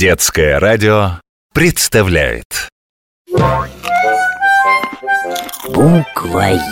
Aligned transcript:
Детское 0.00 0.58
радио 0.58 1.20
представляет 1.52 2.70
Буквоед. 5.68 6.64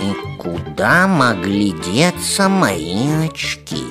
И 0.00 0.38
куда 0.38 1.06
могли 1.06 1.72
деться 1.72 2.48
мои 2.48 3.26
очки? 3.26 3.84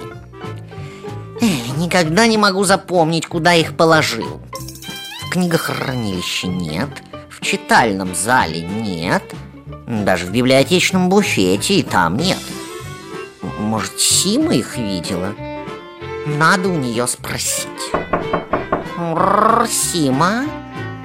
Эх, 1.40 1.78
никогда 1.78 2.26
не 2.26 2.40
могу 2.40 2.64
запомнить, 2.64 3.28
куда 3.28 3.54
их 3.54 3.78
положил. 3.78 4.42
В 5.22 5.30
книгохранилище 5.30 6.48
нет, 6.48 6.90
в 7.30 7.42
читальном 7.42 8.16
зале 8.16 8.62
нет, 8.62 9.22
даже 9.66 10.26
в 10.26 10.32
библиотечном 10.32 11.10
буфете 11.10 11.76
и 11.76 11.84
там 11.84 12.18
нет. 12.18 12.40
Может, 13.60 14.00
Сима 14.00 14.54
их 14.54 14.78
видела? 14.78 15.34
Надо 16.26 16.70
у 16.70 16.78
нее 16.78 17.08
спросить. 17.08 17.68
Сима, 19.70 20.46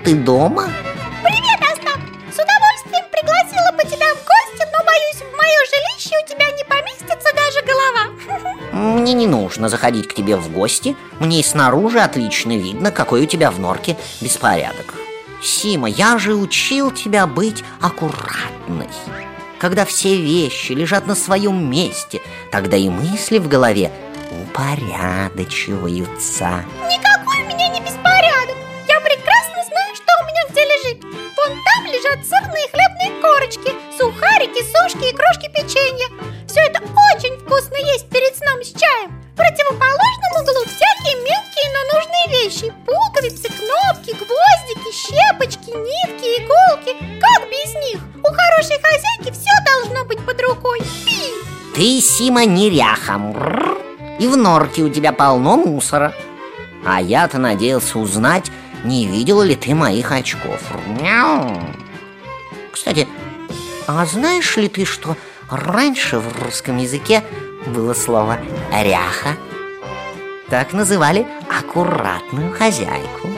ты 0.05 0.15
дома? 0.15 0.69
Привет, 1.23 1.61
Остап! 1.61 2.01
С 2.31 2.35
удовольствием 2.35 3.05
пригласила 3.11 3.73
бы 3.77 3.83
тебя 3.85 4.07
в 4.15 4.25
гости, 4.25 4.69
но 4.73 4.85
боюсь, 4.85 5.17
в 5.17 5.37
мое 5.37 5.59
жилище 5.67 6.17
у 6.23 6.29
тебя 6.29 6.51
не 6.53 6.65
поместится 6.65 7.35
даже 7.35 7.63
голова. 7.65 8.71
Мне 8.73 9.13
не 9.15 9.27
нужно 9.27 9.69
заходить 9.69 10.09
к 10.09 10.15
тебе 10.15 10.37
в 10.37 10.51
гости. 10.53 10.97
Мне 11.19 11.41
и 11.41 11.43
снаружи 11.43 12.01
отлично 12.01 12.57
видно, 12.57 12.91
какой 12.91 13.23
у 13.23 13.27
тебя 13.27 13.51
в 13.51 13.59
норке 13.59 13.97
беспорядок. 14.21 15.00
Сима, 15.43 15.89
я 15.89 16.19
же 16.19 16.35
учил 16.35 16.91
тебя 16.91 17.27
быть 17.27 17.65
аккуратной. 17.81 18.89
Когда 19.59 19.85
все 19.85 20.17
вещи 20.17 20.73
лежат 20.73 21.07
на 21.07 21.15
своем 21.15 21.71
месте, 21.71 22.21
тогда 22.51 22.77
и 22.77 22.89
мысли 22.89 23.39
в 23.39 23.47
голове 23.49 23.93
упорядочиваются. 24.31 26.65
Никакой 26.91 27.43
у 27.43 27.47
меня 27.47 27.69
не 27.69 27.81
беспорядок. 27.81 28.57
Я 28.89 29.01
прекрасно 29.01 29.63
знаю, 29.69 29.95
что 29.95 30.13
у 30.21 30.25
меня 30.27 30.43
где 30.51 30.65
лежит. 30.65 31.05
Вон 31.05 31.59
там 31.65 31.85
лежат 31.87 32.19
сырные 32.27 32.67
хлебные 32.73 33.11
корочки, 33.21 33.73
сухарики, 33.99 34.63
сушки 34.63 35.05
и 35.11 35.15
крошки 35.15 35.49
печенья. 35.49 36.09
Ты, 51.81 51.99
Сима, 52.03 52.45
неряха. 52.45 53.19
И 54.19 54.29
в 54.29 54.37
норке 54.37 54.83
у 54.83 54.91
тебя 54.91 55.15
полно 55.15 55.57
мусора. 55.57 56.15
А 56.85 57.01
я-то 57.01 57.39
надеялся 57.39 57.99
узнать, 57.99 58.53
не 58.85 59.07
видела 59.07 59.43
ли 59.43 59.57
ты 59.57 59.75
моих 59.75 60.13
очков. 60.13 60.61
Кстати, 62.71 63.09
а 63.87 64.05
знаешь 64.05 64.59
ли 64.59 64.69
ты, 64.69 64.85
что 64.85 65.17
раньше 65.51 66.19
в 66.19 66.43
русском 66.43 66.77
языке 66.77 67.25
было 67.69 67.95
слово 67.95 68.39
«ряха»? 68.71 69.39
Так 70.51 70.75
называли 70.75 71.27
аккуратную 71.49 72.53
хозяйку. 72.53 73.31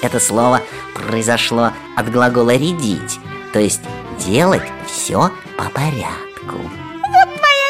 Это 0.00 0.20
слово 0.20 0.62
произошло 0.94 1.72
от 1.96 2.08
глагола 2.08 2.54
«рядить», 2.54 3.18
то 3.52 3.58
есть 3.58 3.82
делать 4.24 4.62
все 4.86 5.32
по 5.56 5.64
порядку. 5.70 6.60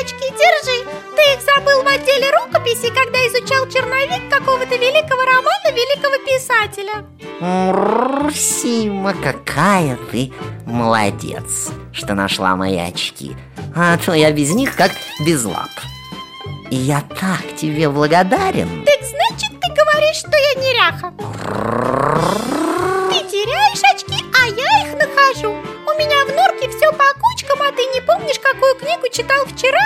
Очки, 0.09 0.31
держи. 0.31 0.89
Ты 1.17 1.23
их 1.35 1.43
забыл 1.43 1.83
в 1.83 1.87
отделе 1.87 2.31
рукописи, 2.31 2.89
когда 2.89 3.19
изучал 3.29 3.69
черновик 3.69 4.31
какого-то 4.31 4.75
великого 4.77 5.23
романа 5.23 5.71
великого 5.71 6.17
писателя. 6.25 7.05
Сима, 8.35 9.13
какая 9.13 9.99
ты 10.11 10.33
молодец, 10.65 11.69
что 11.93 12.15
нашла 12.15 12.57
мои 12.57 12.79
очки 12.79 13.37
А 13.77 13.97
то 13.99 14.13
я 14.15 14.33
без 14.33 14.51
них 14.55 14.75
как 14.77 14.91
без 15.25 15.45
лап 15.45 15.71
И 16.71 16.77
я 16.77 17.03
так 17.21 17.57
тебе 17.57 17.89
благодарен 17.89 18.85
Так 18.85 19.01
значит, 19.03 19.61
ты 19.61 19.69
говоришь, 19.73 20.17
что 20.17 20.37
я 20.37 20.55
неряха. 20.63 21.13
Ты 23.11 23.21
теряешь 23.31 23.95
очки, 23.95 24.25
а 24.35 24.47
я 24.49 24.87
их 24.87 24.95
нахожу. 24.95 25.51
У 25.51 25.99
меня 25.99 26.25
в 26.27 26.35
норке 26.35 26.69
все 26.69 26.91
по 26.93 27.05
кучкам, 27.21 27.63
а 27.63 27.73
ты 27.73 27.85
не 27.95 28.01
помнишь, 28.01 28.39
какую 28.39 28.75
книгу 28.75 29.09
читал 29.11 29.45
вчера 29.47 29.81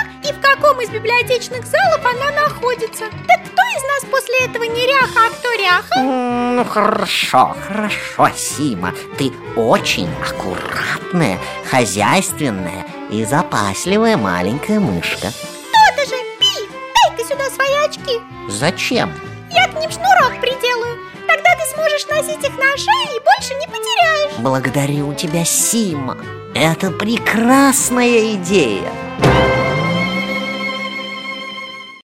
библиотечных 1.23 1.65
залов 1.65 2.05
она 2.05 2.31
находится. 2.31 3.05
Так 3.27 3.39
кто 3.45 3.61
из 3.61 3.83
нас 3.83 4.11
после 4.11 4.45
этого 4.45 4.63
неряха, 4.63 5.27
а 5.27 5.29
кто 5.29 5.51
ряха? 5.53 5.99
Ну 6.01 6.65
хорошо, 6.65 7.55
хорошо, 7.67 8.29
Сима 8.35 8.93
Ты 9.17 9.31
очень 9.55 10.09
аккуратная, 10.21 11.39
хозяйственная 11.69 12.85
и 13.09 13.23
запасливая 13.25 14.17
маленькая 14.17 14.79
мышка 14.79 15.31
То-то 15.31 16.05
же, 16.09 16.15
Пи, 16.39 16.69
дай-ка 17.03 17.23
сюда 17.23 17.49
свои 17.49 17.73
очки. 17.85 18.21
Зачем? 18.49 19.11
Я 19.51 19.67
к 19.67 19.79
ним 19.79 19.91
шнурок 19.91 20.39
приделаю. 20.41 20.97
Тогда 21.27 21.55
ты 21.55 21.73
сможешь 21.73 22.07
носить 22.07 22.43
их 22.43 22.57
на 22.57 22.77
шее 22.77 23.17
и 23.17 23.23
больше 23.23 23.53
не 23.55 23.67
потеряешь. 23.67 24.39
Благодарю 24.39 25.13
тебя, 25.13 25.45
Сима 25.45 26.17
Это 26.53 26.91
прекрасная 26.91 28.33
идея 28.35 28.91